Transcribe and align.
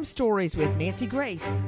Crime 0.00 0.04
Stories 0.06 0.56
with 0.56 0.74
Nancy 0.78 1.06
Grace. 1.06 1.62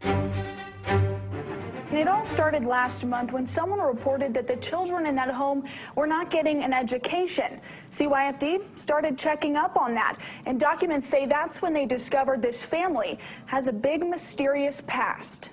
And 0.00 1.98
it 1.98 2.06
all 2.06 2.24
started 2.32 2.64
last 2.64 3.02
month 3.02 3.32
when 3.32 3.48
someone 3.48 3.80
reported 3.80 4.32
that 4.34 4.46
the 4.46 4.54
children 4.58 5.06
in 5.06 5.16
that 5.16 5.30
home 5.30 5.64
were 5.96 6.06
not 6.06 6.30
getting 6.30 6.62
an 6.62 6.72
education. 6.72 7.60
CYFD 7.98 8.60
started 8.80 9.18
checking 9.18 9.56
up 9.56 9.76
on 9.76 9.92
that, 9.94 10.20
and 10.46 10.60
documents 10.60 11.10
say 11.10 11.26
that's 11.26 11.60
when 11.60 11.74
they 11.74 11.84
discovered 11.84 12.40
this 12.40 12.62
family 12.70 13.18
has 13.46 13.66
a 13.66 13.72
big 13.72 14.06
mysterious 14.06 14.80
past. 14.86 15.48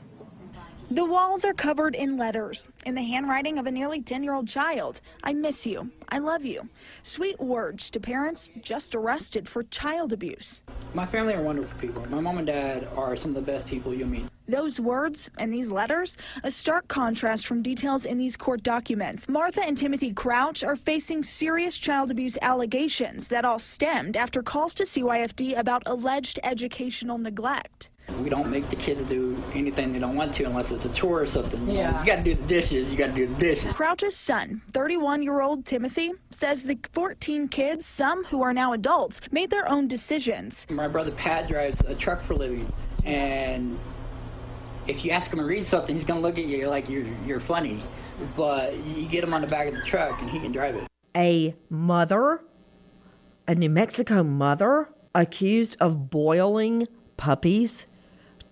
The 0.91 1.05
walls 1.05 1.45
are 1.45 1.53
covered 1.53 1.93
in 1.93 2.17
letters 2.17 2.67
in 2.87 2.95
the 2.95 3.03
handwriting 3.03 3.59
of 3.59 3.67
a 3.67 3.71
nearly 3.71 4.01
10 4.01 4.23
year 4.23 4.33
old 4.33 4.47
child. 4.47 5.01
I 5.23 5.33
miss 5.33 5.63
you. 5.63 5.91
I 6.09 6.17
love 6.17 6.43
you. 6.43 6.67
Sweet 7.03 7.39
words 7.39 7.91
to 7.91 7.99
parents 7.99 8.49
just 8.63 8.95
arrested 8.95 9.47
for 9.47 9.61
child 9.65 10.13
abuse. 10.13 10.61
My 10.95 11.05
family 11.05 11.35
are 11.35 11.43
wonderful 11.43 11.77
people. 11.77 12.03
My 12.07 12.19
mom 12.19 12.39
and 12.39 12.47
dad 12.47 12.87
are 12.95 13.15
some 13.15 13.35
of 13.35 13.45
the 13.45 13.51
best 13.51 13.67
people 13.67 13.93
you'll 13.93 14.07
meet. 14.07 14.31
Those 14.47 14.79
words 14.79 15.29
and 15.37 15.53
these 15.53 15.69
letters, 15.69 16.17
a 16.43 16.49
stark 16.49 16.87
contrast 16.87 17.45
from 17.45 17.61
details 17.61 18.05
in 18.05 18.17
these 18.17 18.35
court 18.35 18.63
documents. 18.63 19.29
Martha 19.29 19.61
and 19.61 19.77
Timothy 19.77 20.11
Crouch 20.11 20.63
are 20.63 20.75
facing 20.75 21.21
serious 21.21 21.77
child 21.77 22.09
abuse 22.09 22.35
allegations 22.41 23.27
that 23.27 23.45
all 23.45 23.59
stemmed 23.59 24.17
after 24.17 24.41
calls 24.41 24.73
to 24.73 24.85
CYFD 24.85 25.59
about 25.59 25.83
alleged 25.85 26.39
educational 26.41 27.19
neglect. 27.19 27.89
We 28.23 28.29
don't 28.29 28.49
make 28.51 28.69
the 28.69 28.75
kids 28.75 29.07
do 29.09 29.37
anything 29.53 29.93
they 29.93 29.99
don't 29.99 30.15
want 30.15 30.33
to 30.35 30.43
unless 30.43 30.71
it's 30.71 30.85
a 30.85 30.93
chore 30.93 31.21
or 31.21 31.27
something. 31.27 31.59
You, 31.61 31.67
know, 31.67 31.73
Yeah. 31.73 31.99
you 32.01 32.05
gotta 32.05 32.23
do 32.23 32.35
the 32.35 32.47
dishes, 32.47 32.91
you 32.91 32.97
gotta 32.97 33.13
do 33.13 33.27
the 33.27 33.35
dishes. 33.39 33.71
Crouch's 33.75 34.17
son, 34.17 34.61
31 34.73 35.23
year 35.23 35.41
old 35.41 35.65
Timothy, 35.65 36.11
says 36.31 36.63
the 36.63 36.77
14 36.93 37.47
kids, 37.47 37.85
some 37.95 38.23
who 38.25 38.41
are 38.43 38.53
now 38.53 38.73
adults, 38.73 39.19
made 39.31 39.49
their 39.49 39.69
own 39.69 39.87
decisions. 39.87 40.55
My 40.69 40.87
brother 40.87 41.11
Pat 41.17 41.47
drives 41.49 41.79
a 41.87 41.95
truck 41.95 42.23
for 42.25 42.33
a 42.33 42.37
living, 42.37 42.71
and 43.05 43.77
if 44.87 45.03
you 45.05 45.11
ask 45.11 45.31
him 45.31 45.39
to 45.39 45.45
read 45.45 45.65
something, 45.67 45.95
he's 45.95 46.05
gonna 46.05 46.19
look 46.21 46.37
at 46.37 46.45
you 46.45 46.67
like 46.67 46.89
you're, 46.89 47.05
you're 47.25 47.41
funny. 47.41 47.83
But 48.35 48.75
you 48.79 49.07
get 49.07 49.23
him 49.23 49.33
on 49.33 49.41
the 49.41 49.47
back 49.47 49.67
of 49.67 49.75
the 49.75 49.83
truck 49.87 50.19
and 50.21 50.29
he 50.29 50.39
can 50.39 50.51
drive 50.51 50.75
it. 50.75 50.87
A 51.15 51.55
mother, 51.69 52.41
a 53.47 53.55
New 53.55 53.69
Mexico 53.69 54.23
mother, 54.23 54.89
accused 55.15 55.77
of 55.79 56.09
boiling 56.09 56.87
puppies, 57.17 57.87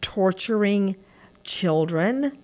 torturing 0.01 0.95
children, 1.43 2.37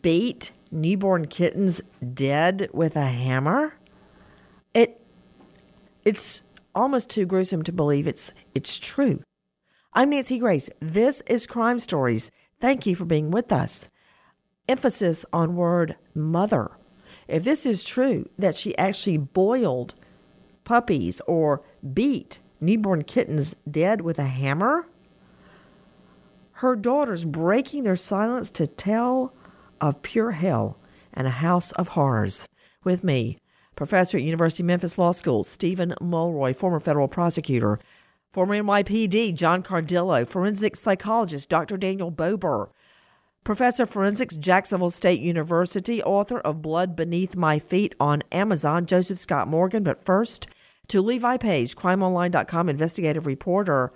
beat 0.00 0.52
newborn 0.70 1.26
kittens 1.26 1.82
dead 2.14 2.68
with 2.72 2.96
a 2.96 3.06
hammer. 3.06 3.74
It 4.74 5.00
it's 6.04 6.42
almost 6.74 7.10
too 7.10 7.26
gruesome 7.26 7.62
to 7.64 7.72
believe 7.72 8.06
it's 8.06 8.32
it's 8.54 8.78
true. 8.78 9.22
I'm 9.92 10.10
Nancy 10.10 10.38
Grace. 10.38 10.70
This 10.80 11.22
is 11.26 11.46
Crime 11.46 11.78
Stories. 11.78 12.30
Thank 12.58 12.86
you 12.86 12.96
for 12.96 13.04
being 13.04 13.30
with 13.30 13.52
us. 13.52 13.88
Emphasis 14.68 15.26
on 15.32 15.56
word 15.56 15.96
mother. 16.14 16.70
If 17.28 17.44
this 17.44 17.66
is 17.66 17.84
true 17.84 18.28
that 18.38 18.56
she 18.56 18.76
actually 18.78 19.18
boiled 19.18 19.94
puppies 20.64 21.20
or 21.26 21.62
beat 21.92 22.38
newborn 22.60 23.02
kittens 23.02 23.54
dead 23.70 24.00
with 24.00 24.18
a 24.18 24.24
hammer, 24.24 24.86
her 26.62 26.76
daughters 26.76 27.24
breaking 27.24 27.82
their 27.82 27.96
silence 27.96 28.48
to 28.48 28.68
tell 28.68 29.34
of 29.80 30.00
pure 30.00 30.30
hell 30.30 30.78
and 31.12 31.26
a 31.26 31.30
house 31.30 31.72
of 31.72 31.88
horrors. 31.88 32.46
With 32.84 33.02
me, 33.02 33.38
professor 33.74 34.16
at 34.16 34.22
University 34.22 34.62
of 34.62 34.68
Memphis 34.68 34.96
Law 34.96 35.10
School, 35.10 35.42
Stephen 35.42 35.92
Mulroy, 36.00 36.54
former 36.54 36.78
federal 36.78 37.08
prosecutor, 37.08 37.80
former 38.32 38.54
NYPD, 38.54 39.34
John 39.34 39.64
Cardillo, 39.64 40.24
forensic 40.24 40.76
psychologist, 40.76 41.48
Dr. 41.48 41.76
Daniel 41.76 42.12
Bober, 42.12 42.70
professor 43.42 43.82
of 43.82 43.90
forensics, 43.90 44.36
Jacksonville 44.36 44.90
State 44.90 45.20
University, 45.20 46.00
author 46.00 46.38
of 46.38 46.62
Blood 46.62 46.94
Beneath 46.94 47.34
My 47.34 47.58
Feet 47.58 47.96
on 47.98 48.22
Amazon, 48.30 48.86
Joseph 48.86 49.18
Scott 49.18 49.48
Morgan. 49.48 49.82
But 49.82 50.04
first, 50.04 50.46
to 50.86 51.00
Levi 51.00 51.38
Page, 51.38 51.74
crimeonline.com 51.74 52.68
investigative 52.68 53.26
reporter. 53.26 53.92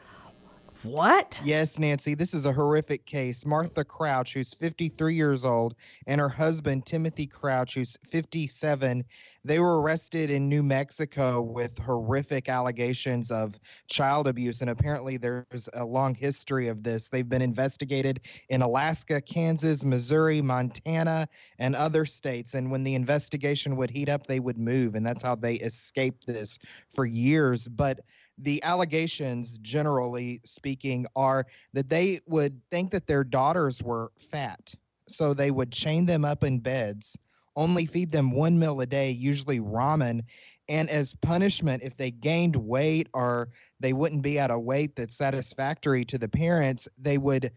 What? 0.87 1.41
Yes, 1.45 1.79
Nancy, 1.79 2.15
this 2.15 2.33
is 2.33 2.47
a 2.47 2.53
horrific 2.53 3.07
case. 3.07 3.45
Martha 3.45 3.85
Crouch, 3.85 4.35
who's 4.35 4.55
53 4.55 5.15
years 5.15 5.45
old, 5.45 5.75
and 6.07 6.21
her 6.21 6.29
husband, 6.29 6.87
Timothy 6.87 7.27
Crouch, 7.27 7.75
who's 7.75 7.97
57, 8.05 9.05
they 9.45 9.59
were 9.59 9.81
arrested 9.81 10.31
in 10.31 10.49
New 10.49 10.63
Mexico 10.63 11.41
with 11.41 11.79
horrific 11.79 12.49
allegations 12.49 13.31
of 13.31 13.59
child 13.89 14.29
abuse. 14.29 14.61
And 14.61 14.71
apparently, 14.71 15.17
there's 15.17 15.69
a 15.75 15.85
long 15.85 16.15
history 16.15 16.69
of 16.69 16.83
this. 16.83 17.09
They've 17.09 17.29
been 17.29 17.43
investigated 17.43 18.21
in 18.49 18.63
Alaska, 18.63 19.21
Kansas, 19.21 19.85
Missouri, 19.85 20.41
Montana, 20.41 21.29
and 21.59 21.77
other 21.77 22.05
states. 22.05 22.55
And 22.55 22.71
when 22.71 22.85
the 22.85 22.95
investigation 22.95 23.77
would 23.77 23.91
heat 23.91 24.09
up, 24.09 24.27
they 24.27 24.41
would 24.41 24.59
move. 24.59 24.95
And 24.95 25.07
that's 25.07 25.23
how 25.23 25.35
they 25.35 25.57
escaped 25.57 26.27
this 26.27 26.59
for 26.89 27.07
years. 27.07 27.69
But 27.69 28.01
the 28.39 28.63
allegations, 28.63 29.59
generally 29.61 30.41
speaking, 30.45 31.07
are 31.17 31.47
that 31.73 31.89
they 31.89 32.21
would 32.27 32.61
think 32.71 32.91
that 32.93 33.07
their 33.07 33.25
daughters 33.25 33.83
were 33.83 34.13
fat 34.19 34.75
So 35.09 35.35
they 35.35 35.51
would 35.51 35.73
chain 35.73 36.07
them 36.07 36.25
up 36.25 36.43
in 36.45 36.59
beds, 36.59 37.17
only 37.57 37.87
feed 37.87 38.11
them 38.11 38.31
one 38.33 38.59
meal 38.59 38.81
a 38.81 38.87
day, 38.87 39.11
usually 39.11 39.61
ramen. 39.61 40.23
And 40.69 40.91
as 40.91 41.15
punishment, 41.15 41.83
if 41.83 41.97
they 41.97 42.11
gained 42.11 42.57
weight 42.57 43.09
or 43.15 43.51
they 43.81 43.93
wouldn't 43.93 44.23
be 44.23 44.39
at 44.39 44.51
a 44.51 44.59
weight 44.59 44.97
that's 44.97 45.17
satisfactory 45.17 46.05
to 46.07 46.19
the 46.19 46.29
parents, 46.29 46.89
they 46.99 47.19
would 47.19 47.53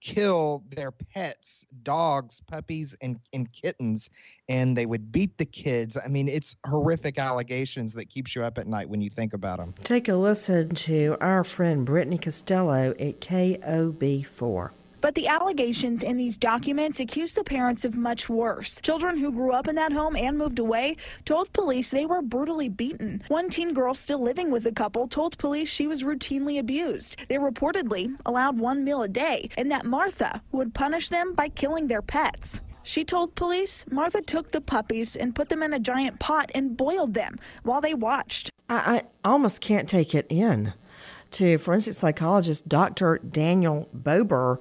kill 0.00 0.62
their 0.70 0.90
pets, 0.90 1.64
dogs, 1.82 2.40
puppies, 2.46 2.94
and, 3.00 3.20
and 3.32 3.52
kittens, 3.52 4.10
and 4.48 4.76
they 4.76 4.86
would 4.86 5.12
beat 5.12 5.36
the 5.38 5.44
kids. 5.44 5.96
I 6.02 6.08
mean, 6.08 6.28
it's 6.28 6.56
horrific 6.66 7.18
allegations 7.18 7.92
that 7.94 8.08
keeps 8.08 8.34
you 8.34 8.42
up 8.42 8.58
at 8.58 8.66
night 8.66 8.88
when 8.88 9.00
you 9.00 9.10
think 9.10 9.32
about 9.32 9.58
them. 9.58 9.74
Take 9.84 10.08
a 10.08 10.14
listen 10.14 10.70
to 10.70 11.16
our 11.20 11.44
friend 11.44 11.84
Brittany 11.84 12.18
Costello 12.18 12.90
at 12.90 13.20
KOB4. 13.20 14.70
But 15.00 15.14
the 15.14 15.28
allegations 15.28 16.02
in 16.02 16.16
these 16.16 16.36
documents 16.36 17.00
accuse 17.00 17.32
the 17.32 17.44
parents 17.44 17.84
of 17.84 17.94
much 17.94 18.28
worse. 18.28 18.78
Children 18.82 19.18
who 19.18 19.32
grew 19.32 19.52
up 19.52 19.66
in 19.66 19.74
that 19.76 19.92
home 19.92 20.14
and 20.14 20.36
moved 20.36 20.58
away 20.58 20.96
told 21.24 21.52
police 21.52 21.90
they 21.90 22.04
were 22.04 22.20
brutally 22.20 22.68
beaten. 22.68 23.22
One 23.28 23.48
teen 23.48 23.72
girl 23.72 23.94
still 23.94 24.22
living 24.22 24.50
with 24.50 24.64
the 24.64 24.72
couple 24.72 25.08
told 25.08 25.38
police 25.38 25.68
she 25.68 25.86
was 25.86 26.02
routinely 26.02 26.58
abused. 26.58 27.16
They 27.28 27.36
reportedly 27.36 28.14
allowed 28.26 28.58
one 28.58 28.84
meal 28.84 29.02
a 29.02 29.08
day 29.08 29.48
and 29.56 29.70
that 29.70 29.86
Martha 29.86 30.42
would 30.52 30.74
punish 30.74 31.08
them 31.08 31.34
by 31.34 31.48
killing 31.48 31.86
their 31.86 32.02
pets. 32.02 32.46
She 32.82 33.04
told 33.04 33.34
police 33.36 33.84
Martha 33.90 34.20
took 34.20 34.50
the 34.50 34.60
puppies 34.60 35.16
and 35.18 35.34
put 35.34 35.48
them 35.48 35.62
in 35.62 35.72
a 35.74 35.78
giant 35.78 36.18
pot 36.18 36.50
and 36.54 36.76
boiled 36.76 37.14
them 37.14 37.38
while 37.62 37.80
they 37.80 37.94
watched. 37.94 38.50
I, 38.68 39.02
I 39.24 39.28
almost 39.28 39.60
can't 39.60 39.88
take 39.88 40.14
it 40.14 40.26
in. 40.28 40.72
To 41.32 41.58
forensic 41.58 41.94
psychologist 41.94 42.68
Dr. 42.68 43.18
Daniel 43.18 43.88
Bober, 43.92 44.58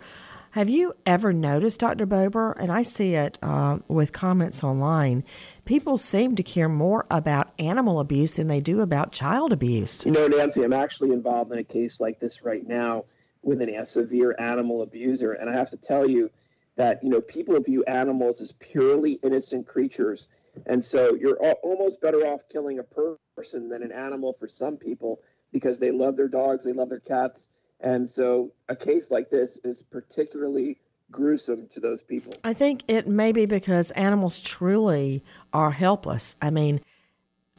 have 0.51 0.69
you 0.69 0.95
ever 1.05 1.31
noticed, 1.31 1.79
Dr. 1.79 2.05
Bober, 2.05 2.51
and 2.53 2.71
I 2.71 2.81
see 2.81 3.13
it 3.13 3.37
uh, 3.41 3.79
with 3.87 4.11
comments 4.11 4.63
online, 4.63 5.23
people 5.65 5.97
seem 5.97 6.35
to 6.35 6.43
care 6.43 6.69
more 6.69 7.05
about 7.11 7.53
animal 7.59 7.99
abuse 7.99 8.35
than 8.35 8.47
they 8.47 8.59
do 8.59 8.81
about 8.81 9.11
child 9.11 9.53
abuse? 9.53 10.05
You 10.05 10.11
know, 10.11 10.27
Nancy, 10.27 10.63
I'm 10.63 10.73
actually 10.73 11.11
involved 11.11 11.51
in 11.51 11.59
a 11.59 11.63
case 11.63 11.99
like 11.99 12.19
this 12.19 12.43
right 12.43 12.67
now 12.67 13.05
with 13.43 13.61
an, 13.61 13.69
a 13.69 13.85
severe 13.85 14.35
animal 14.39 14.81
abuser. 14.81 15.33
And 15.33 15.49
I 15.49 15.53
have 15.53 15.69
to 15.69 15.77
tell 15.77 16.09
you 16.09 16.31
that, 16.77 17.03
you 17.03 17.09
know, 17.09 17.21
people 17.21 17.59
view 17.59 17.83
animals 17.83 18.41
as 18.41 18.53
purely 18.53 19.19
innocent 19.23 19.67
creatures. 19.67 20.29
And 20.65 20.83
so 20.83 21.13
you're 21.13 21.37
almost 21.61 22.01
better 22.01 22.25
off 22.25 22.41
killing 22.51 22.79
a 22.79 22.83
person 23.35 23.69
than 23.69 23.83
an 23.83 23.91
animal 23.91 24.35
for 24.39 24.47
some 24.47 24.77
people 24.77 25.19
because 25.51 25.77
they 25.77 25.91
love 25.91 26.17
their 26.17 26.27
dogs, 26.27 26.63
they 26.63 26.73
love 26.73 26.89
their 26.89 26.99
cats 26.99 27.49
and 27.81 28.09
so 28.09 28.51
a 28.67 28.75
case 28.75 29.11
like 29.11 29.29
this 29.29 29.59
is 29.63 29.81
particularly 29.81 30.77
gruesome 31.11 31.67
to 31.69 31.79
those 31.79 32.01
people. 32.01 32.33
I 32.43 32.53
think 32.53 32.83
it 32.87 33.07
may 33.07 33.31
be 33.31 33.45
because 33.45 33.91
animals 33.91 34.41
truly 34.41 35.23
are 35.53 35.71
helpless. 35.71 36.35
I 36.41 36.49
mean, 36.49 36.81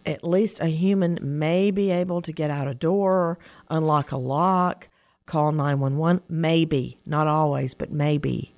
at 0.07 0.25
least 0.25 0.61
a 0.61 0.67
human 0.67 1.19
may 1.21 1.71
be 1.71 1.91
able 1.91 2.23
to 2.23 2.33
get 2.33 2.51
out 2.51 2.69
a 2.69 2.75
door, 2.75 3.39
unlock 3.69 4.13
a 4.13 4.17
lock, 4.17 4.89
call 5.27 5.53
911. 5.53 6.23
Maybe, 6.29 7.01
not 7.07 7.27
always, 7.27 7.75
but 7.75 7.91
maybe. 7.91 8.55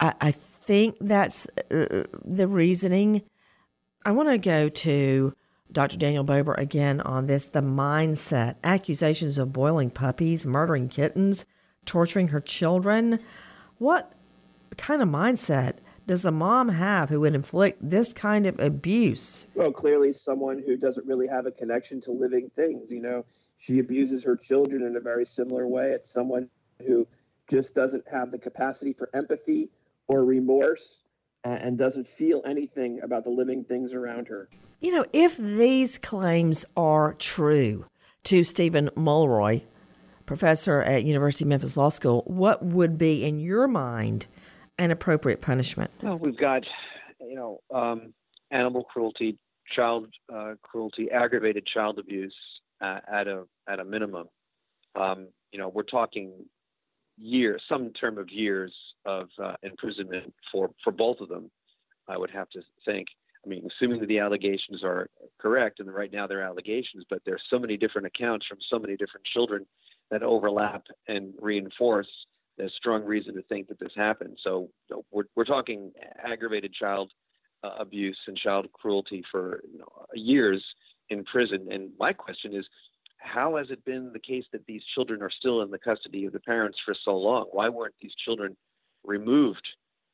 I, 0.00 0.14
I 0.20 0.30
think 0.32 0.96
that's 1.00 1.46
uh, 1.70 2.04
the 2.24 2.46
reasoning. 2.46 3.22
I 4.04 4.12
want 4.12 4.28
to 4.28 4.38
go 4.38 4.68
to 4.68 5.34
Dr. 5.72 5.96
Daniel 5.96 6.24
Bober 6.24 6.54
again 6.54 7.00
on 7.00 7.26
this 7.26 7.46
the 7.46 7.62
mindset, 7.62 8.56
accusations 8.62 9.38
of 9.38 9.52
boiling 9.52 9.90
puppies, 9.90 10.46
murdering 10.46 10.88
kittens, 10.88 11.44
torturing 11.86 12.28
her 12.28 12.40
children. 12.40 13.18
What 13.78 14.12
kind 14.76 15.02
of 15.02 15.08
mindset 15.08 15.76
does 16.06 16.24
a 16.24 16.30
mom 16.30 16.68
have 16.68 17.08
who 17.08 17.20
would 17.20 17.34
inflict 17.34 17.78
this 17.80 18.12
kind 18.12 18.46
of 18.46 18.58
abuse? 18.60 19.46
Well, 19.54 19.72
clearly, 19.72 20.12
someone 20.12 20.62
who 20.64 20.76
doesn't 20.76 21.06
really 21.06 21.26
have 21.28 21.46
a 21.46 21.50
connection 21.50 22.00
to 22.02 22.12
living 22.12 22.50
things. 22.54 22.90
You 22.90 23.00
know, 23.00 23.24
she 23.58 23.78
abuses 23.78 24.22
her 24.24 24.36
children 24.36 24.82
in 24.82 24.96
a 24.96 25.00
very 25.00 25.24
similar 25.24 25.66
way. 25.66 25.92
It's 25.92 26.10
someone 26.10 26.48
who 26.86 27.06
just 27.48 27.74
doesn't 27.74 28.04
have 28.10 28.30
the 28.30 28.38
capacity 28.38 28.92
for 28.92 29.08
empathy 29.14 29.70
or 30.08 30.24
remorse 30.24 31.00
and 31.44 31.78
doesn't 31.78 32.06
feel 32.06 32.42
anything 32.44 33.00
about 33.02 33.24
the 33.24 33.30
living 33.30 33.64
things 33.64 33.92
around 33.92 34.28
her. 34.28 34.48
You 34.82 34.90
know, 34.90 35.06
if 35.12 35.36
these 35.36 35.96
claims 35.96 36.64
are 36.76 37.14
true 37.14 37.86
to 38.24 38.42
Stephen 38.42 38.90
Mulroy, 38.96 39.60
professor 40.26 40.82
at 40.82 41.04
University 41.04 41.44
of 41.44 41.50
Memphis 41.50 41.76
Law 41.76 41.88
School, 41.88 42.24
what 42.26 42.64
would 42.64 42.98
be, 42.98 43.24
in 43.24 43.38
your 43.38 43.68
mind, 43.68 44.26
an 44.78 44.90
appropriate 44.90 45.40
punishment? 45.40 45.92
Well, 46.02 46.18
we've 46.18 46.36
got, 46.36 46.64
you 47.20 47.36
know, 47.36 47.60
um, 47.72 48.12
animal 48.50 48.82
cruelty, 48.82 49.38
child 49.72 50.08
uh, 50.34 50.54
cruelty, 50.62 51.12
aggravated 51.12 51.64
child 51.64 52.00
abuse 52.00 52.34
uh, 52.80 52.98
at 53.08 53.28
a 53.28 53.44
at 53.68 53.78
a 53.78 53.84
minimum. 53.84 54.26
Um, 54.96 55.28
you 55.52 55.60
know, 55.60 55.68
we're 55.68 55.84
talking 55.84 56.32
years, 57.16 57.62
some 57.68 57.92
term 57.92 58.18
of 58.18 58.30
years 58.30 58.74
of 59.04 59.28
uh, 59.40 59.54
imprisonment 59.62 60.34
for 60.50 60.70
for 60.82 60.90
both 60.90 61.20
of 61.20 61.28
them. 61.28 61.52
I 62.08 62.18
would 62.18 62.30
have 62.30 62.50
to 62.50 62.62
think. 62.84 63.06
I 63.44 63.48
mean, 63.48 63.66
assuming 63.66 64.00
that 64.00 64.06
the 64.06 64.20
allegations 64.20 64.84
are 64.84 65.08
correct, 65.38 65.80
and 65.80 65.92
right 65.92 66.12
now 66.12 66.26
they're 66.26 66.42
allegations, 66.42 67.04
but 67.10 67.22
there's 67.24 67.42
so 67.50 67.58
many 67.58 67.76
different 67.76 68.06
accounts 68.06 68.46
from 68.46 68.58
so 68.60 68.78
many 68.78 68.96
different 68.96 69.26
children 69.26 69.66
that 70.10 70.22
overlap 70.22 70.84
and 71.08 71.34
reinforce 71.40 72.08
there's 72.58 72.74
strong 72.74 73.02
reason 73.02 73.34
to 73.34 73.42
think 73.42 73.68
that 73.68 73.78
this 73.78 73.92
happened. 73.96 74.38
So 74.42 74.68
we're, 75.10 75.24
we're 75.34 75.44
talking 75.44 75.92
aggravated 76.22 76.72
child 76.72 77.10
uh, 77.64 77.74
abuse 77.78 78.18
and 78.26 78.36
child 78.36 78.70
cruelty 78.72 79.24
for 79.30 79.62
you 79.72 79.78
know, 79.78 80.06
years 80.14 80.62
in 81.08 81.24
prison. 81.24 81.68
And 81.70 81.90
my 81.98 82.12
question 82.12 82.54
is, 82.54 82.66
how 83.18 83.56
has 83.56 83.70
it 83.70 83.84
been 83.84 84.12
the 84.12 84.18
case 84.18 84.44
that 84.52 84.66
these 84.66 84.82
children 84.94 85.22
are 85.22 85.30
still 85.30 85.62
in 85.62 85.70
the 85.70 85.78
custody 85.78 86.24
of 86.24 86.32
the 86.32 86.40
parents 86.40 86.78
for 86.84 86.94
so 86.94 87.16
long? 87.16 87.46
Why 87.52 87.68
weren't 87.68 87.94
these 88.00 88.14
children 88.14 88.56
removed 89.04 89.66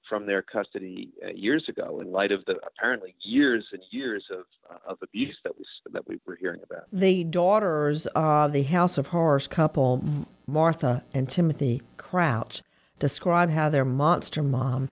from 0.09 0.27
their 0.27 0.43
custody 0.43 1.11
uh, 1.25 1.29
years 1.29 1.65
ago 1.69 2.01
in 2.01 2.11
light 2.11 2.33
of 2.33 2.45
the 2.47 2.57
apparently 2.67 3.15
years 3.21 3.65
and 3.73 3.83
years 3.91 4.25
of, 4.31 4.45
uh, 4.71 4.91
of 4.91 4.99
abuse 5.03 5.37
that 5.45 5.57
we, 5.59 5.65
that 5.93 6.07
we 6.09 6.19
were 6.27 6.37
hearing 6.37 6.61
about. 6.63 6.85
The 6.93 7.25
daughters 7.25 8.07
of 8.15 8.53
the 8.53 8.63
House 8.63 8.99
of 8.99 9.09
Horrors 9.09 9.47
couple, 9.47 10.03
Martha 10.47 11.05
and 11.13 11.29
Timothy 11.29 11.83
Crouch, 11.97 12.63
describe 12.99 13.51
how 13.51 13.69
their 13.69 13.85
monster 13.85 14.43
mom 14.43 14.89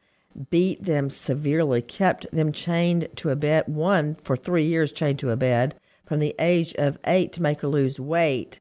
beat 0.51 0.85
them 0.85 1.09
severely, 1.09 1.81
kept 1.81 2.31
them 2.31 2.53
chained 2.53 3.09
to 3.17 3.31
a 3.31 3.37
bed, 3.37 3.65
one 3.67 4.15
for 4.15 4.37
three 4.37 4.65
years 4.65 4.93
chained 4.93 5.19
to 5.21 5.31
a 5.31 5.37
bed 5.37 5.75
from 6.05 6.21
the 6.21 6.35
age 6.39 6.75
of 6.75 6.99
eight 7.05 7.33
to 7.33 7.43
make 7.43 7.61
her 7.63 7.69
lose 7.69 7.99
weight, 7.99 8.61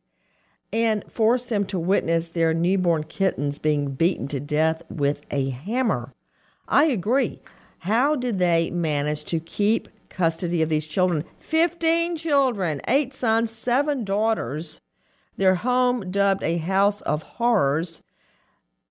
and 0.74 1.04
forced 1.12 1.50
them 1.50 1.66
to 1.66 1.78
witness 1.78 2.30
their 2.30 2.54
newborn 2.54 3.04
kittens 3.04 3.60
being 3.60 3.92
beaten 3.92 4.28
to 4.28 4.40
death 4.40 4.84
with 4.90 5.26
a 5.32 5.50
hammer. 5.50 6.14
I 6.68 6.86
agree. 6.86 7.42
How 7.80 8.16
did 8.16 8.40
they 8.40 8.72
manage 8.72 9.26
to 9.26 9.40
keep 9.40 9.90
custody 10.10 10.62
of 10.62 10.70
these 10.70 10.88
children? 10.88 11.26
15 11.38 12.18
children, 12.18 12.82
eight 12.88 13.14
sons, 13.14 13.52
seven 13.52 14.04
daughters. 14.04 14.80
Their 15.38 15.56
home 15.56 16.12
dubbed 16.12 16.44
a 16.44 16.58
house 16.58 17.02
of 17.02 17.24
horrors. 17.24 18.02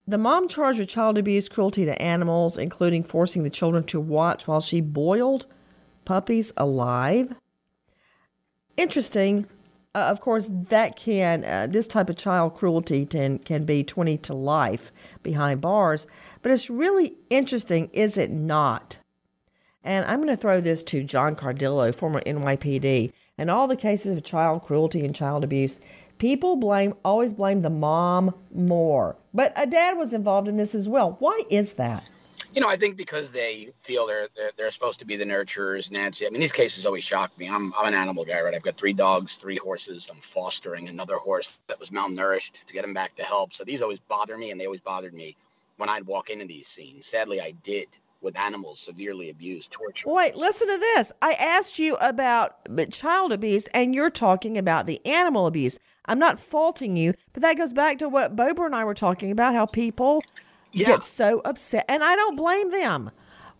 The 0.06 0.18
mom 0.18 0.48
charged 0.48 0.78
with 0.78 0.88
child 0.88 1.16
abuse, 1.16 1.48
cruelty 1.48 1.84
to 1.86 2.00
animals, 2.00 2.58
including 2.58 3.02
forcing 3.02 3.42
the 3.42 3.50
children 3.50 3.84
to 3.84 3.98
watch 3.98 4.46
while 4.46 4.60
she 4.60 4.80
boiled 4.80 5.46
puppies 6.04 6.52
alive. 6.56 7.34
Interesting 8.76 9.46
uh, 9.94 10.08
of 10.10 10.20
course, 10.20 10.48
that 10.50 10.96
can 10.96 11.44
uh, 11.44 11.66
this 11.70 11.86
type 11.86 12.10
of 12.10 12.16
child 12.16 12.54
cruelty 12.54 13.06
can 13.06 13.38
can 13.38 13.64
be 13.64 13.84
20 13.84 14.18
to 14.18 14.34
life 14.34 14.92
behind 15.22 15.60
bars. 15.60 16.06
But 16.42 16.52
it's 16.52 16.68
really 16.68 17.14
interesting, 17.30 17.90
is 17.92 18.18
it 18.18 18.30
not? 18.30 18.98
And 19.84 20.04
I'm 20.06 20.16
going 20.16 20.28
to 20.28 20.36
throw 20.36 20.60
this 20.60 20.82
to 20.84 21.04
John 21.04 21.36
Cardillo, 21.36 21.94
former 21.94 22.22
NYPD, 22.22 23.12
and 23.36 23.50
all 23.50 23.68
the 23.68 23.76
cases 23.76 24.16
of 24.16 24.24
child 24.24 24.62
cruelty 24.62 25.04
and 25.04 25.14
child 25.14 25.44
abuse. 25.44 25.78
People 26.18 26.56
blame 26.56 26.94
always 27.04 27.32
blame 27.32 27.62
the 27.62 27.70
mom 27.70 28.34
more, 28.52 29.16
but 29.32 29.52
a 29.56 29.66
dad 29.66 29.98
was 29.98 30.12
involved 30.12 30.48
in 30.48 30.56
this 30.56 30.74
as 30.74 30.88
well. 30.88 31.16
Why 31.18 31.42
is 31.50 31.74
that? 31.74 32.04
You 32.54 32.60
know, 32.60 32.68
I 32.68 32.76
think 32.76 32.96
because 32.96 33.32
they 33.32 33.70
feel 33.80 34.06
they're, 34.06 34.28
they're, 34.36 34.52
they're 34.56 34.70
supposed 34.70 35.00
to 35.00 35.04
be 35.04 35.16
the 35.16 35.24
nurturers, 35.24 35.90
Nancy. 35.90 36.24
I 36.24 36.30
mean, 36.30 36.40
these 36.40 36.52
cases 36.52 36.86
always 36.86 37.02
shock 37.02 37.36
me. 37.36 37.48
I'm 37.48 37.74
I'm 37.76 37.88
an 37.88 37.94
animal 37.94 38.24
guy, 38.24 38.40
right? 38.40 38.54
I've 38.54 38.62
got 38.62 38.76
three 38.76 38.92
dogs, 38.92 39.36
three 39.38 39.56
horses. 39.56 40.08
I'm 40.08 40.20
fostering 40.20 40.88
another 40.88 41.16
horse 41.16 41.58
that 41.66 41.80
was 41.80 41.90
malnourished 41.90 42.52
to 42.66 42.72
get 42.72 42.84
him 42.84 42.94
back 42.94 43.16
to 43.16 43.24
help. 43.24 43.54
So 43.54 43.64
these 43.64 43.82
always 43.82 43.98
bother 43.98 44.38
me, 44.38 44.52
and 44.52 44.60
they 44.60 44.66
always 44.66 44.80
bothered 44.80 45.14
me 45.14 45.36
when 45.78 45.88
I'd 45.88 46.06
walk 46.06 46.30
into 46.30 46.44
these 46.44 46.68
scenes. 46.68 47.06
Sadly, 47.06 47.40
I 47.40 47.52
did 47.64 47.88
with 48.20 48.36
animals 48.36 48.80
severely 48.80 49.30
abused, 49.30 49.70
tortured. 49.70 50.08
Wait, 50.08 50.34
listen 50.34 50.66
to 50.68 50.78
this. 50.78 51.12
I 51.20 51.32
asked 51.32 51.78
you 51.78 51.96
about 51.96 52.56
child 52.90 53.32
abuse, 53.32 53.66
and 53.68 53.94
you're 53.94 54.10
talking 54.10 54.56
about 54.56 54.86
the 54.86 55.04
animal 55.04 55.46
abuse. 55.46 55.78
I'm 56.06 56.18
not 56.18 56.38
faulting 56.38 56.96
you, 56.96 57.14
but 57.32 57.42
that 57.42 57.56
goes 57.56 57.72
back 57.72 57.98
to 57.98 58.08
what 58.08 58.36
Bober 58.36 58.66
and 58.66 58.74
I 58.74 58.84
were 58.84 58.94
talking 58.94 59.30
about 59.30 59.54
how 59.54 59.66
people 59.66 60.22
Yeah. 60.74 60.86
get 60.86 61.02
so 61.02 61.40
upset, 61.44 61.84
and 61.88 62.02
I 62.04 62.16
don't 62.16 62.36
blame 62.36 62.70
them 62.70 63.10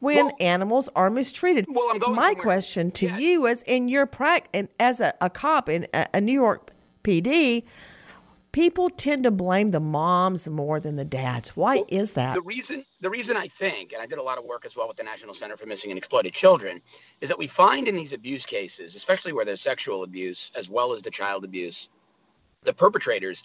when 0.00 0.30
animals 0.40 0.88
are 0.94 1.11
mistreated. 1.11 1.66
Well, 1.68 1.88
I'm 1.90 1.99
going 1.99 2.14
My 2.14 2.30
somewhere. 2.30 2.42
question 2.42 2.90
to 2.92 3.09
you 3.18 3.47
is: 3.47 3.62
in 3.64 3.88
your 3.88 4.06
practice, 4.06 4.50
and 4.54 4.68
as 4.78 5.00
a, 5.00 5.14
a 5.21 5.30
cop 5.30 5.68
in 5.68 5.87
a, 5.94 6.06
a 6.14 6.21
New 6.21 6.33
York 6.33 6.73
PD, 7.02 7.64
people 8.52 8.88
tend 8.88 9.25
to 9.25 9.30
blame 9.30 9.73
the 9.73 9.80
moms 9.80 10.49
more 10.49 10.78
than 10.78 10.97
the 10.97 11.04
dads. 11.04 11.50
Why 11.56 11.83
is 11.88 12.12
that? 12.12 12.35
The 12.35 12.42
reason, 12.42 12.85
the 13.00 13.11
reason 13.11 13.37
I 13.37 13.49
think, 13.49 13.92
and 13.92 14.00
I 14.00 14.06
did 14.06 14.18
a 14.18 14.23
lot 14.23 14.38
of 14.38 14.44
work 14.44 14.64
as 14.64 14.76
well 14.76 14.87
with 14.87 14.97
the 14.97 15.02
National 15.02 15.35
Center 15.35 15.56
for 15.56 15.66
Missing 15.66 15.90
and 15.90 15.99
Exploited 15.99 16.33
Children, 16.33 16.80
is 17.21 17.28
that 17.28 17.38
we 17.38 17.47
find 17.47 17.88
in 17.88 17.97
these 17.97 18.12
abuse 18.12 18.47
cases, 18.47 18.94
especially 18.94 19.33
where 19.33 19.44
there's 19.44 19.61
sexual 19.61 20.04
abuse 20.04 20.52
as 20.54 20.68
well 20.71 20.92
as 20.92 21.02
the 21.02 21.11
child 21.11 21.44
abuse, 21.44 21.88
the 22.62 22.73
perpetrators 22.73 23.42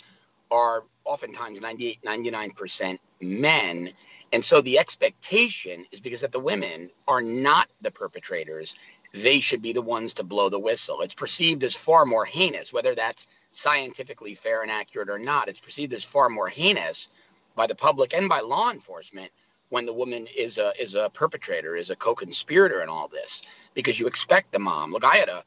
are 0.51 0.83
oftentimes 1.05 1.59
98, 1.59 2.01
99% 2.03 2.99
men. 3.21 3.91
And 4.31 4.43
so 4.43 4.61
the 4.61 4.79
expectation 4.79 5.85
is 5.91 5.99
because 5.99 6.21
that 6.21 6.31
the 6.31 6.39
women 6.39 6.89
are 7.07 7.21
not 7.21 7.69
the 7.81 7.91
perpetrators, 7.91 8.75
they 9.13 9.39
should 9.39 9.61
be 9.61 9.73
the 9.73 9.81
ones 9.81 10.13
to 10.15 10.23
blow 10.23 10.49
the 10.49 10.59
whistle. 10.59 11.01
It's 11.01 11.15
perceived 11.15 11.63
as 11.63 11.75
far 11.75 12.05
more 12.05 12.25
heinous, 12.25 12.73
whether 12.73 12.95
that's 12.95 13.27
scientifically 13.51 14.35
fair 14.35 14.61
and 14.61 14.71
accurate 14.71 15.09
or 15.09 15.19
not. 15.19 15.49
It's 15.49 15.59
perceived 15.59 15.93
as 15.93 16.03
far 16.03 16.29
more 16.29 16.49
heinous 16.49 17.09
by 17.55 17.67
the 17.67 17.75
public 17.75 18.13
and 18.13 18.29
by 18.29 18.41
law 18.41 18.71
enforcement 18.71 19.31
when 19.69 19.85
the 19.85 19.93
woman 19.93 20.27
is 20.35 20.57
a 20.57 20.73
is 20.81 20.95
a 20.95 21.09
perpetrator, 21.13 21.75
is 21.75 21.89
a 21.89 21.95
co-conspirator 21.95 22.81
in 22.81 22.89
all 22.89 23.07
this, 23.07 23.43
because 23.73 23.99
you 23.99 24.07
expect 24.07 24.51
the 24.51 24.59
mom. 24.59 24.91
Look, 24.91 25.03
I 25.03 25.17
had 25.17 25.29
a 25.29 25.43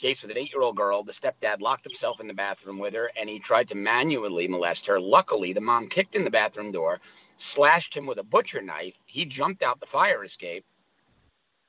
case 0.00 0.22
with 0.22 0.30
an 0.30 0.38
eight-year-old 0.38 0.76
girl. 0.76 1.02
The 1.02 1.12
stepdad 1.12 1.60
locked 1.60 1.84
himself 1.84 2.20
in 2.20 2.28
the 2.28 2.34
bathroom 2.34 2.78
with 2.78 2.94
her, 2.94 3.10
and 3.16 3.28
he 3.28 3.38
tried 3.38 3.68
to 3.68 3.74
manually 3.74 4.48
molest 4.48 4.86
her. 4.86 5.00
Luckily, 5.00 5.52
the 5.52 5.60
mom 5.60 5.88
kicked 5.88 6.16
in 6.16 6.24
the 6.24 6.30
bathroom 6.30 6.72
door, 6.72 7.00
slashed 7.36 7.94
him 7.94 8.06
with 8.06 8.18
a 8.18 8.24
butcher 8.24 8.62
knife. 8.62 8.98
He 9.06 9.24
jumped 9.24 9.62
out 9.62 9.80
the 9.80 9.86
fire 9.86 10.24
escape, 10.24 10.64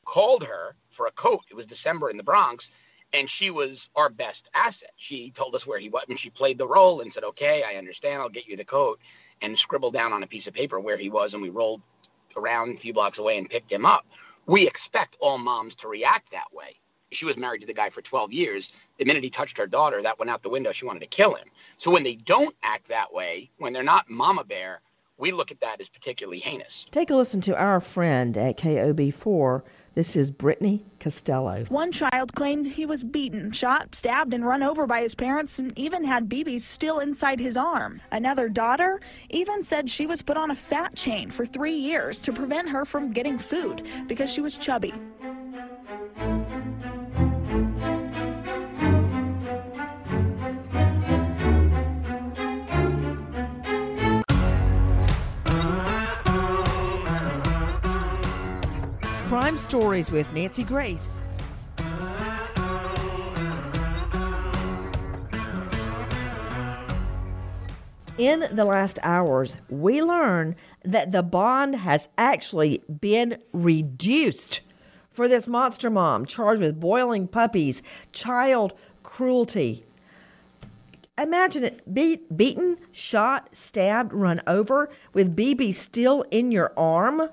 called 0.05 0.43
her 0.43 0.75
for 0.89 1.07
a 1.07 1.11
coat. 1.11 1.41
It 1.49 1.55
was 1.55 1.65
December 1.65 2.09
in 2.09 2.17
the 2.17 2.23
Bronx, 2.23 2.69
and 3.13 3.29
she 3.29 3.49
was 3.49 3.89
our 3.95 4.09
best 4.09 4.49
asset. 4.53 4.91
She 4.97 5.31
told 5.31 5.55
us 5.55 5.65
where 5.65 5.79
he 5.79 5.89
was, 5.89 6.05
and 6.09 6.19
she 6.19 6.29
played 6.29 6.57
the 6.57 6.67
role 6.67 7.01
and 7.01 7.11
said, 7.11 7.23
"Okay, 7.23 7.63
I 7.63 7.75
understand. 7.75 8.21
I'll 8.21 8.29
get 8.29 8.47
you 8.47 8.57
the 8.57 8.65
coat," 8.65 8.99
and 9.41 9.57
scribbled 9.57 9.93
down 9.93 10.13
on 10.13 10.23
a 10.23 10.27
piece 10.27 10.47
of 10.47 10.53
paper 10.53 10.79
where 10.79 10.97
he 10.97 11.09
was, 11.09 11.33
and 11.33 11.41
we 11.41 11.49
rolled 11.49 11.81
around 12.35 12.75
a 12.75 12.77
few 12.77 12.93
blocks 12.93 13.17
away 13.17 13.37
and 13.37 13.49
picked 13.49 13.71
him 13.71 13.85
up. 13.85 14.05
We 14.45 14.67
expect 14.67 15.17
all 15.19 15.37
moms 15.37 15.75
to 15.75 15.87
react 15.87 16.31
that 16.31 16.53
way. 16.53 16.79
She 17.15 17.25
was 17.25 17.37
married 17.37 17.61
to 17.61 17.67
the 17.67 17.73
guy 17.73 17.89
for 17.89 18.01
12 18.01 18.31
years. 18.33 18.71
The 18.99 19.05
minute 19.05 19.23
he 19.23 19.29
touched 19.29 19.57
her 19.57 19.67
daughter, 19.67 20.01
that 20.01 20.19
went 20.19 20.29
out 20.29 20.43
the 20.43 20.49
window. 20.49 20.71
She 20.71 20.85
wanted 20.85 20.99
to 20.99 21.07
kill 21.07 21.35
him. 21.35 21.47
So 21.77 21.89
when 21.89 22.03
they 22.03 22.15
don't 22.15 22.55
act 22.61 22.89
that 22.89 23.13
way, 23.13 23.49
when 23.57 23.73
they're 23.73 23.83
not 23.83 24.09
mama 24.09 24.43
bear, 24.43 24.81
we 25.17 25.31
look 25.31 25.49
at 25.51 25.61
that 25.61 25.79
as 25.79 25.87
particularly 25.87 26.39
heinous. 26.39 26.85
Take 26.91 27.09
a 27.09 27.15
listen 27.15 27.39
to 27.41 27.55
our 27.55 27.79
friend 27.79 28.37
at 28.37 28.57
KOB4. 28.57 29.63
This 29.95 30.17
is 30.17 30.29
Brittany 30.29 30.83
Costello. 30.99 31.63
One 31.69 31.93
child 31.93 32.35
claimed 32.35 32.67
he 32.67 32.85
was 32.85 33.01
beaten, 33.01 33.53
shot, 33.53 33.95
stabbed, 33.95 34.33
and 34.33 34.45
run 34.45 34.61
over 34.61 34.85
by 34.85 35.01
his 35.01 35.15
parents, 35.15 35.53
and 35.57 35.71
even 35.79 36.03
had 36.03 36.27
BBs 36.27 36.63
still 36.73 36.99
inside 36.99 37.39
his 37.39 37.55
arm. 37.55 38.01
Another 38.11 38.49
daughter 38.49 38.99
even 39.29 39.63
said 39.63 39.89
she 39.89 40.05
was 40.05 40.21
put 40.21 40.35
on 40.35 40.51
a 40.51 40.59
fat 40.69 40.93
chain 40.95 41.31
for 41.31 41.45
three 41.45 41.77
years 41.77 42.19
to 42.25 42.33
prevent 42.33 42.67
her 42.67 42.83
from 42.83 43.13
getting 43.13 43.39
food 43.39 43.87
because 44.09 44.29
she 44.29 44.41
was 44.41 44.57
chubby. 44.57 44.93
Crime 59.55 59.63
Stories 59.63 60.11
with 60.11 60.33
Nancy 60.33 60.65
Grace. 60.65 61.23
In 68.17 68.49
the 68.51 68.65
last 68.65 68.99
hours, 69.01 69.55
we 69.69 70.03
learn 70.03 70.57
that 70.83 71.13
the 71.13 71.23
bond 71.23 71.77
has 71.77 72.09
actually 72.17 72.83
been 72.99 73.37
reduced 73.53 74.59
for 75.09 75.29
this 75.29 75.47
monster 75.47 75.89
mom 75.89 76.25
charged 76.25 76.59
with 76.59 76.77
boiling 76.77 77.25
puppies, 77.25 77.81
child 78.11 78.73
cruelty. 79.03 79.85
Imagine 81.17 81.63
it 81.63 81.93
beat, 81.93 82.35
beaten, 82.35 82.75
shot, 82.91 83.55
stabbed, 83.55 84.11
run 84.11 84.41
over 84.47 84.89
with 85.13 85.33
BB 85.33 85.73
still 85.73 86.25
in 86.29 86.51
your 86.51 86.73
arm 86.75 87.29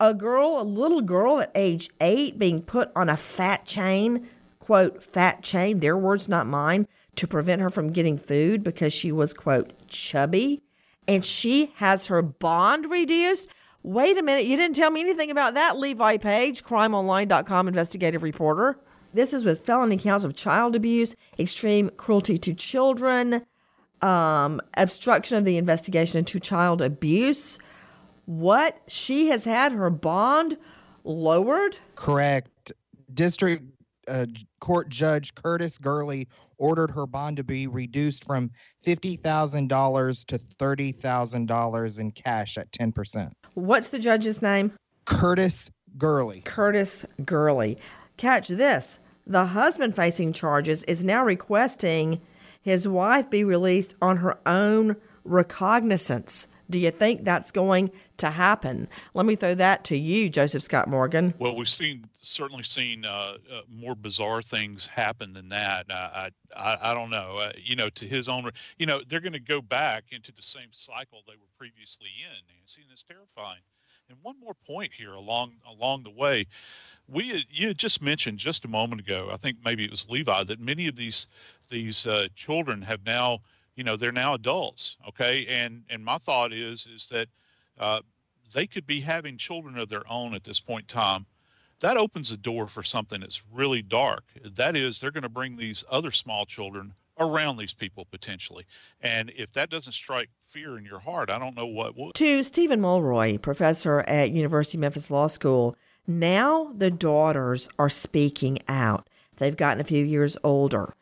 a 0.00 0.14
girl, 0.14 0.60
a 0.60 0.64
little 0.64 1.02
girl 1.02 1.40
at 1.40 1.52
age 1.54 1.90
eight, 2.00 2.38
being 2.38 2.62
put 2.62 2.90
on 2.96 3.08
a 3.08 3.16
fat 3.16 3.66
chain, 3.66 4.26
quote, 4.58 5.04
fat 5.04 5.42
chain, 5.42 5.80
their 5.80 5.96
words, 5.96 6.28
not 6.28 6.46
mine, 6.46 6.88
to 7.16 7.26
prevent 7.26 7.60
her 7.60 7.68
from 7.68 7.92
getting 7.92 8.16
food 8.16 8.64
because 8.64 8.92
she 8.92 9.12
was, 9.12 9.34
quote, 9.34 9.72
chubby. 9.88 10.62
And 11.06 11.24
she 11.24 11.72
has 11.76 12.06
her 12.06 12.22
bond 12.22 12.86
reduced. 12.86 13.48
Wait 13.82 14.16
a 14.16 14.22
minute, 14.22 14.46
you 14.46 14.56
didn't 14.56 14.76
tell 14.76 14.90
me 14.90 15.00
anything 15.00 15.30
about 15.30 15.54
that, 15.54 15.78
Levi 15.78 16.16
Page, 16.16 16.64
crimeonline.com 16.64 17.68
investigative 17.68 18.22
reporter. 18.22 18.78
This 19.12 19.32
is 19.32 19.44
with 19.44 19.64
felony 19.64 19.96
counts 19.96 20.24
of 20.24 20.36
child 20.36 20.76
abuse, 20.76 21.14
extreme 21.38 21.90
cruelty 21.96 22.38
to 22.38 22.54
children, 22.54 23.44
um, 24.02 24.60
obstruction 24.76 25.36
of 25.36 25.44
the 25.44 25.56
investigation 25.56 26.18
into 26.18 26.38
child 26.38 26.80
abuse 26.80 27.58
what 28.30 28.80
she 28.86 29.26
has 29.26 29.42
had 29.42 29.72
her 29.72 29.90
bond 29.90 30.56
lowered 31.02 31.76
Correct. 31.96 32.70
District 33.12 33.64
uh, 34.06 34.26
Court 34.60 34.88
Judge 34.88 35.34
Curtis 35.34 35.76
Gurley 35.78 36.28
ordered 36.56 36.92
her 36.92 37.08
bond 37.08 37.38
to 37.38 37.42
be 37.42 37.66
reduced 37.66 38.24
from 38.24 38.52
$50,000 38.84 40.24
to 40.26 40.38
$30,000 40.38 41.98
in 41.98 42.10
cash 42.12 42.56
at 42.56 42.70
10%. 42.70 43.32
what's 43.54 43.88
the 43.88 43.98
judge's 43.98 44.40
name 44.40 44.72
Curtis 45.06 45.68
Gurley. 45.98 46.42
curtis 46.42 47.04
gurley 47.24 47.76
catch 48.16 48.46
this 48.46 49.00
the 49.26 49.46
husband 49.46 49.96
facing 49.96 50.32
charges 50.32 50.84
is 50.84 51.02
now 51.02 51.24
requesting 51.24 52.20
his 52.62 52.86
wife 52.86 53.28
be 53.28 53.42
released 53.42 53.96
on 54.00 54.18
her 54.18 54.38
own 54.46 54.94
recognizance 55.24 56.46
do 56.70 56.78
you 56.78 56.92
think 56.92 57.24
that's 57.24 57.50
going 57.50 57.90
to 58.20 58.30
happen 58.30 58.88
let 59.14 59.26
me 59.26 59.34
throw 59.34 59.54
that 59.54 59.84
to 59.84 59.96
you 59.96 60.28
joseph 60.28 60.62
scott 60.62 60.88
morgan 60.88 61.34
Well, 61.38 61.56
we've 61.56 61.68
seen 61.68 62.04
certainly 62.20 62.62
seen 62.62 63.04
uh, 63.04 63.36
uh, 63.50 63.62
more 63.68 63.94
bizarre 63.94 64.42
things 64.42 64.86
happen 64.86 65.32
than 65.32 65.48
that. 65.50 65.86
I 65.90 66.30
I, 66.56 66.78
I, 66.82 66.94
don't 66.94 67.10
know. 67.10 67.38
Uh, 67.38 67.52
you 67.56 67.76
know, 67.76 67.88
to 67.90 68.06
his 68.06 68.28
own, 68.28 68.50
you 68.78 68.86
know, 68.86 69.02
they're 69.08 69.20
going 69.20 69.32
to 69.32 69.40
go 69.40 69.62
back 69.62 70.04
into 70.12 70.32
the 70.32 70.42
same 70.42 70.68
cycle 70.70 71.22
they 71.26 71.34
were 71.34 71.48
previously 71.56 72.08
in, 72.20 72.56
Nancy, 72.56 72.82
and 72.82 72.90
it's 72.90 73.04
terrifying. 73.04 73.60
And 74.08 74.18
one 74.22 74.34
more 74.40 74.54
point 74.66 74.92
here 74.92 75.12
along 75.12 75.52
along 75.68 76.02
the 76.02 76.10
way, 76.10 76.46
we 77.08 77.44
you 77.48 77.72
just 77.74 78.02
mentioned 78.02 78.38
just 78.38 78.64
a 78.64 78.68
moment 78.68 79.00
ago. 79.00 79.30
I 79.32 79.36
think 79.36 79.58
maybe 79.64 79.84
it 79.84 79.90
was 79.90 80.10
Levi 80.10 80.44
that 80.44 80.60
many 80.60 80.88
of 80.88 80.96
these 80.96 81.28
these 81.68 82.06
uh, 82.06 82.26
children 82.34 82.82
have 82.82 83.04
now, 83.06 83.38
you 83.76 83.84
know, 83.84 83.96
they're 83.96 84.12
now 84.12 84.34
adults. 84.34 84.96
Okay, 85.08 85.46
and 85.46 85.84
and 85.88 86.04
my 86.04 86.18
thought 86.18 86.52
is 86.52 86.88
is 86.92 87.06
that 87.10 87.28
uh, 87.80 88.00
they 88.54 88.68
could 88.68 88.86
be 88.86 89.00
having 89.00 89.36
children 89.36 89.76
of 89.76 89.88
their 89.88 90.04
own 90.08 90.34
at 90.34 90.44
this 90.44 90.60
point 90.60 90.82
in 90.82 91.00
time 91.00 91.26
that 91.80 91.96
opens 91.96 92.30
the 92.30 92.36
door 92.36 92.66
for 92.66 92.82
something 92.82 93.20
that's 93.20 93.42
really 93.52 93.82
dark. 93.82 94.24
That 94.54 94.76
is, 94.76 95.00
they're 95.00 95.10
going 95.10 95.22
to 95.22 95.28
bring 95.28 95.56
these 95.56 95.84
other 95.90 96.10
small 96.10 96.44
children 96.44 96.92
around 97.18 97.56
these 97.56 97.74
people 97.74 98.06
potentially. 98.10 98.64
And 99.00 99.30
if 99.36 99.52
that 99.52 99.70
doesn't 99.70 99.92
strike 99.92 100.30
fear 100.40 100.78
in 100.78 100.84
your 100.84 101.00
heart, 101.00 101.30
I 101.30 101.38
don't 101.38 101.56
know 101.56 101.66
what 101.66 101.96
would. 101.96 102.14
To 102.14 102.42
Stephen 102.42 102.80
Mulroy, 102.80 103.38
professor 103.38 104.00
at 104.00 104.30
University 104.30 104.78
of 104.78 104.80
Memphis 104.80 105.10
Law 105.10 105.26
School, 105.26 105.76
now 106.06 106.72
the 106.76 106.90
daughters 106.90 107.68
are 107.78 107.90
speaking 107.90 108.58
out. 108.68 109.08
They've 109.36 109.56
gotten 109.56 109.80
a 109.80 109.84
few 109.84 110.04
years 110.04 110.36
older. 110.44 110.94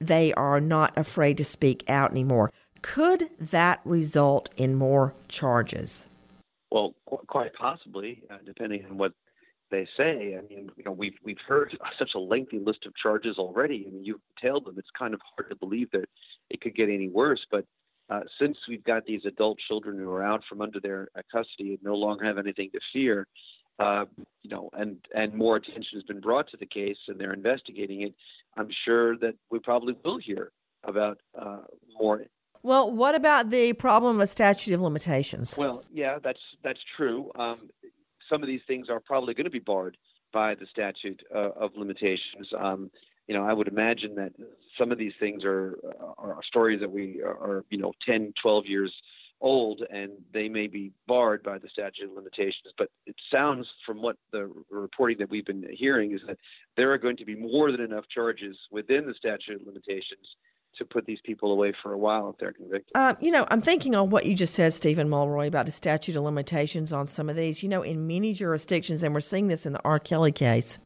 They 0.00 0.32
are 0.34 0.60
not 0.60 0.96
afraid 0.96 1.38
to 1.38 1.44
speak 1.44 1.88
out 1.88 2.10
anymore. 2.10 2.52
Could 2.82 3.30
that 3.38 3.80
result 3.84 4.50
in 4.56 4.74
more 4.74 5.14
charges? 5.28 6.06
Well, 6.74 6.92
qu- 7.08 7.24
quite 7.28 7.54
possibly, 7.54 8.24
uh, 8.28 8.38
depending 8.44 8.84
on 8.90 8.98
what 8.98 9.12
they 9.70 9.86
say. 9.96 10.36
I 10.36 10.40
mean, 10.52 10.68
you 10.76 10.82
know, 10.84 10.90
we've 10.90 11.14
we've 11.22 11.38
heard 11.46 11.78
such 12.00 12.14
a 12.16 12.18
lengthy 12.18 12.58
list 12.58 12.84
of 12.84 12.96
charges 12.96 13.38
already. 13.38 13.84
I 13.86 13.92
mean, 13.92 14.04
you've 14.04 14.20
detailed 14.34 14.64
them. 14.64 14.74
It's 14.76 14.90
kind 14.98 15.14
of 15.14 15.20
hard 15.36 15.50
to 15.50 15.56
believe 15.56 15.88
that 15.92 16.08
it 16.50 16.60
could 16.60 16.74
get 16.74 16.88
any 16.88 17.08
worse. 17.08 17.46
But 17.48 17.64
uh, 18.10 18.22
since 18.40 18.58
we've 18.68 18.82
got 18.82 19.06
these 19.06 19.24
adult 19.24 19.58
children 19.68 19.96
who 19.98 20.10
are 20.10 20.24
out 20.24 20.42
from 20.48 20.60
under 20.60 20.80
their 20.80 21.06
uh, 21.16 21.22
custody 21.30 21.74
and 21.74 21.82
no 21.84 21.94
longer 21.94 22.24
have 22.24 22.38
anything 22.38 22.70
to 22.72 22.80
fear, 22.92 23.28
uh, 23.78 24.06
you 24.42 24.50
know, 24.50 24.68
and 24.72 24.96
and 25.14 25.32
more 25.32 25.54
attention 25.54 25.90
has 25.94 26.02
been 26.02 26.20
brought 26.20 26.50
to 26.50 26.56
the 26.56 26.66
case 26.66 26.98
and 27.06 27.20
they're 27.20 27.34
investigating 27.34 28.02
it, 28.02 28.14
I'm 28.56 28.70
sure 28.84 29.16
that 29.18 29.36
we 29.48 29.60
probably 29.60 29.94
will 30.04 30.18
hear 30.18 30.50
about 30.82 31.20
uh, 31.40 31.60
more 32.00 32.24
Well, 32.64 32.90
what 32.90 33.14
about 33.14 33.50
the 33.50 33.74
problem 33.74 34.22
of 34.22 34.28
statute 34.30 34.72
of 34.72 34.80
limitations? 34.80 35.54
Well, 35.58 35.84
yeah, 35.92 36.18
that's 36.18 36.40
that's 36.62 36.80
true. 36.96 37.30
Um, 37.38 37.68
some 38.26 38.42
of 38.42 38.46
these 38.46 38.62
things 38.66 38.88
are 38.88 39.00
probably 39.00 39.34
going 39.34 39.44
to 39.44 39.50
be 39.50 39.58
barred 39.58 39.98
by 40.32 40.54
the 40.54 40.64
statute 40.64 41.22
uh, 41.32 41.50
of 41.50 41.72
limitations. 41.76 42.48
Um, 42.58 42.90
you 43.28 43.34
know, 43.34 43.44
I 43.44 43.52
would 43.52 43.68
imagine 43.68 44.14
that 44.14 44.32
some 44.78 44.90
of 44.90 44.96
these 44.96 45.12
things 45.20 45.44
are 45.44 45.76
are 46.16 46.38
stories 46.42 46.80
that 46.80 46.90
we 46.90 47.20
are, 47.22 47.66
you 47.68 47.76
know, 47.76 47.92
10, 48.06 48.32
12 48.40 48.64
years 48.64 48.92
old, 49.42 49.82
and 49.90 50.12
they 50.32 50.48
may 50.48 50.66
be 50.66 50.90
barred 51.06 51.42
by 51.42 51.58
the 51.58 51.68
statute 51.68 52.08
of 52.08 52.16
limitations. 52.16 52.72
But 52.78 52.88
it 53.04 53.16
sounds 53.30 53.68
from 53.84 54.00
what 54.00 54.16
the 54.32 54.50
reporting 54.70 55.18
that 55.18 55.28
we've 55.28 55.44
been 55.44 55.66
hearing 55.70 56.12
is 56.12 56.22
that 56.26 56.38
there 56.78 56.90
are 56.94 56.98
going 56.98 57.18
to 57.18 57.26
be 57.26 57.34
more 57.34 57.70
than 57.70 57.82
enough 57.82 58.06
charges 58.08 58.56
within 58.70 59.06
the 59.06 59.12
statute 59.12 59.60
of 59.60 59.66
limitations 59.66 60.26
to 60.78 60.84
put 60.84 61.06
these 61.06 61.20
people 61.24 61.52
away 61.52 61.72
for 61.82 61.92
a 61.92 61.98
while 61.98 62.30
if 62.30 62.38
they're 62.38 62.52
convicted. 62.52 62.92
Uh, 62.94 63.14
you 63.20 63.30
know, 63.30 63.46
I'm 63.50 63.60
thinking 63.60 63.94
on 63.94 64.10
what 64.10 64.26
you 64.26 64.34
just 64.34 64.54
said, 64.54 64.72
Stephen 64.72 65.08
Mulroy, 65.08 65.46
about 65.46 65.66
the 65.66 65.72
statute 65.72 66.16
of 66.16 66.22
limitations 66.22 66.92
on 66.92 67.06
some 67.06 67.28
of 67.28 67.36
these. 67.36 67.62
You 67.62 67.68
know, 67.68 67.82
in 67.82 68.06
many 68.06 68.32
jurisdictions, 68.32 69.02
and 69.02 69.14
we're 69.14 69.20
seeing 69.20 69.48
this 69.48 69.66
in 69.66 69.72
the 69.72 69.80
R. 69.84 69.98
Kelly 69.98 70.32
case, 70.32 70.78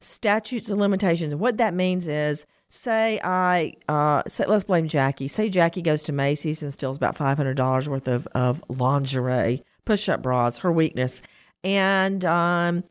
statutes 0.00 0.70
of 0.70 0.78
limitations. 0.78 1.34
What 1.34 1.58
that 1.58 1.74
means 1.74 2.08
is, 2.08 2.46
say 2.68 3.20
I, 3.22 3.74
uh, 3.88 4.22
say, 4.26 4.46
let's 4.46 4.64
blame 4.64 4.88
Jackie. 4.88 5.28
Say 5.28 5.48
Jackie 5.48 5.82
goes 5.82 6.02
to 6.04 6.12
Macy's 6.12 6.62
and 6.62 6.72
steals 6.72 6.96
about 6.96 7.16
$500 7.16 7.88
worth 7.88 8.08
of, 8.08 8.26
of 8.28 8.62
lingerie, 8.68 9.62
push-up 9.84 10.22
bras, 10.22 10.58
her 10.58 10.72
weakness, 10.72 11.22
and 11.62 12.24
um, 12.24 12.84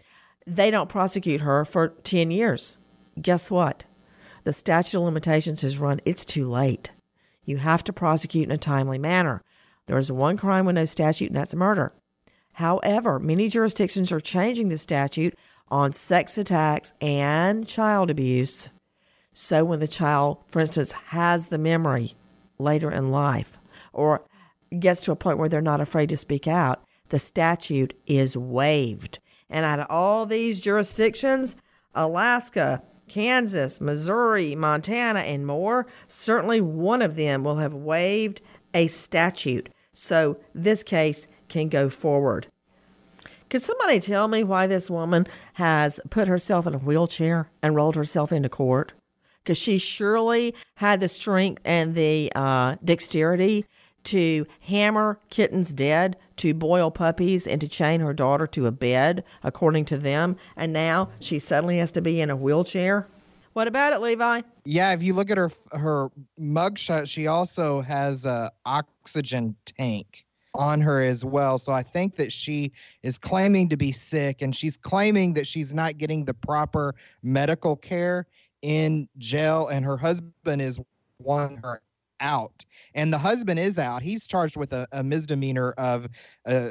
they 0.45 0.71
don't 0.71 0.89
prosecute 0.89 1.41
her 1.41 1.65
for 1.65 1.89
10 1.89 2.31
years. 2.31 2.77
Guess 3.21 3.51
what? 3.51 3.85
The 4.43 4.53
statute 4.53 4.97
of 4.97 5.03
limitations 5.03 5.61
has 5.61 5.77
run. 5.77 6.01
It's 6.05 6.25
too 6.25 6.47
late. 6.47 6.91
You 7.45 7.57
have 7.57 7.83
to 7.85 7.93
prosecute 7.93 8.45
in 8.45 8.51
a 8.51 8.57
timely 8.57 8.97
manner. 8.97 9.41
There 9.87 9.97
is 9.97 10.11
one 10.11 10.37
crime 10.37 10.65
with 10.65 10.75
no 10.75 10.85
statute, 10.85 11.27
and 11.27 11.35
that's 11.35 11.55
murder. 11.55 11.93
However, 12.53 13.19
many 13.19 13.47
jurisdictions 13.47 14.11
are 14.11 14.19
changing 14.19 14.69
the 14.69 14.77
statute 14.77 15.35
on 15.69 15.93
sex 15.93 16.37
attacks 16.37 16.93
and 17.01 17.67
child 17.67 18.11
abuse. 18.11 18.69
So 19.33 19.63
when 19.63 19.79
the 19.79 19.87
child, 19.87 20.39
for 20.47 20.59
instance, 20.59 20.91
has 20.91 21.47
the 21.47 21.57
memory 21.57 22.15
later 22.57 22.91
in 22.91 23.11
life 23.11 23.59
or 23.93 24.25
gets 24.77 25.01
to 25.01 25.11
a 25.11 25.15
point 25.15 25.37
where 25.37 25.49
they're 25.49 25.61
not 25.61 25.81
afraid 25.81 26.09
to 26.09 26.17
speak 26.17 26.47
out, 26.47 26.83
the 27.09 27.19
statute 27.19 27.93
is 28.05 28.37
waived. 28.37 29.19
And 29.49 29.65
out 29.65 29.79
of 29.79 29.87
all 29.89 30.25
these 30.25 30.59
jurisdictions, 30.59 31.55
Alaska, 31.95 32.83
Kansas, 33.09 33.81
Missouri, 33.81 34.55
Montana, 34.55 35.19
and 35.19 35.45
more, 35.45 35.87
certainly 36.07 36.61
one 36.61 37.01
of 37.01 37.15
them 37.15 37.43
will 37.43 37.57
have 37.57 37.73
waived 37.73 38.41
a 38.73 38.87
statute. 38.87 39.69
So 39.93 40.39
this 40.53 40.83
case 40.83 41.27
can 41.49 41.67
go 41.67 41.89
forward. 41.89 42.47
Could 43.49 43.61
somebody 43.63 43.99
tell 43.99 44.27
me 44.27 44.43
why 44.43 44.67
this 44.67 44.89
woman 44.89 45.25
has 45.53 45.99
put 46.11 46.27
herself 46.27 46.67
in 46.67 46.75
a 46.75 46.77
wheelchair 46.77 47.49
and 47.63 47.75
rolled 47.75 47.95
herself 47.95 48.31
into 48.31 48.47
court? 48.47 48.93
Because 49.43 49.57
she 49.57 49.79
surely 49.79 50.53
had 50.75 50.99
the 50.99 51.07
strength 51.07 51.61
and 51.65 51.95
the 51.95 52.31
uh, 52.35 52.75
dexterity 52.83 53.65
to 54.05 54.45
hammer 54.61 55.19
kittens 55.29 55.73
dead, 55.73 56.17
to 56.37 56.53
boil 56.53 56.91
puppies, 56.91 57.47
and 57.47 57.59
to 57.61 57.67
chain 57.67 58.01
her 58.01 58.13
daughter 58.13 58.47
to 58.47 58.65
a 58.67 58.71
bed, 58.71 59.23
according 59.43 59.85
to 59.85 59.97
them. 59.97 60.35
And 60.55 60.73
now 60.73 61.09
she 61.19 61.39
suddenly 61.39 61.77
has 61.79 61.91
to 61.93 62.01
be 62.01 62.21
in 62.21 62.29
a 62.29 62.35
wheelchair. 62.35 63.07
What 63.53 63.67
about 63.67 63.93
it, 63.93 63.99
Levi? 63.99 64.41
Yeah, 64.65 64.93
if 64.93 65.03
you 65.03 65.13
look 65.13 65.29
at 65.31 65.37
her 65.37 65.51
her 65.71 66.09
mugshot, 66.39 67.09
she 67.09 67.27
also 67.27 67.81
has 67.81 68.25
a 68.25 68.51
oxygen 68.65 69.55
tank 69.65 70.25
on 70.53 70.81
her 70.81 71.01
as 71.01 71.23
well. 71.23 71.57
So 71.57 71.71
I 71.71 71.83
think 71.83 72.15
that 72.17 72.31
she 72.31 72.71
is 73.03 73.17
claiming 73.17 73.69
to 73.69 73.77
be 73.77 73.91
sick 73.91 74.41
and 74.41 74.55
she's 74.55 74.77
claiming 74.77 75.33
that 75.35 75.47
she's 75.47 75.73
not 75.73 75.97
getting 75.97 76.25
the 76.25 76.33
proper 76.33 76.95
medical 77.23 77.75
care 77.75 78.27
in 78.61 79.07
jail 79.17 79.67
and 79.67 79.85
her 79.85 79.97
husband 79.97 80.61
is 80.61 80.79
wanting 81.19 81.57
her 81.57 81.81
out. 82.21 82.65
And 82.95 83.11
the 83.13 83.17
husband 83.17 83.59
is 83.59 83.77
out. 83.79 84.01
He's 84.01 84.27
charged 84.27 84.57
with 84.57 84.73
a, 84.73 84.87
a 84.91 85.03
misdemeanor 85.03 85.71
of 85.73 86.07
uh, 86.45 86.69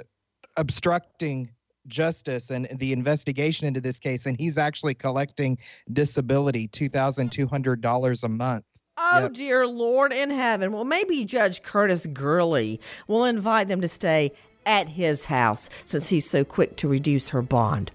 obstructing 0.56 1.50
justice 1.86 2.50
and 2.50 2.68
the 2.78 2.92
investigation 2.92 3.66
into 3.66 3.80
this 3.80 3.98
case 3.98 4.26
and 4.26 4.38
he's 4.38 4.58
actually 4.58 4.92
collecting 4.92 5.56
disability 5.90 6.68
$2200 6.68 8.22
a 8.24 8.28
month 8.28 8.64
Oh, 8.98 9.20
yep. 9.22 9.32
dear 9.32 9.64
Lord 9.66 10.12
in 10.12 10.28
heaven. 10.28 10.72
Well, 10.72 10.84
maybe 10.84 11.24
Judge 11.24 11.62
Curtis 11.62 12.06
Gurley 12.06 12.80
will 13.06 13.24
invite 13.24 13.68
them 13.68 13.80
to 13.80 13.86
stay 13.88 14.32
at 14.66 14.88
his 14.88 15.24
house 15.26 15.70
since 15.84 16.08
he's 16.08 16.28
so 16.28 16.44
quick 16.44 16.76
to 16.78 16.88
reduce 16.88 17.28
her 17.28 17.40
bond. 17.40 17.92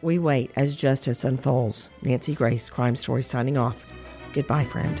We 0.00 0.18
wait 0.18 0.50
as 0.56 0.74
justice 0.76 1.24
unfolds. 1.24 1.90
Nancy 2.00 2.34
Grace, 2.34 2.70
Crime 2.70 2.96
Story, 2.96 3.22
signing 3.22 3.58
off. 3.58 3.84
Goodbye, 4.32 4.64
friend. 4.64 5.00